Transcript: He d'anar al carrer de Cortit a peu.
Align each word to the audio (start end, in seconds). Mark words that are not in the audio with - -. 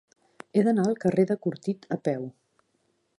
He 0.53 0.63
d'anar 0.67 0.85
al 0.91 0.97
carrer 1.03 1.27
de 1.33 1.37
Cortit 1.45 1.87
a 1.99 2.01
peu. 2.09 2.27